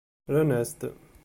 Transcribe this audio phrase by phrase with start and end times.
[0.31, 0.81] Rran-as-d.